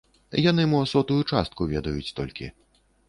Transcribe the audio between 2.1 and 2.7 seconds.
толькі.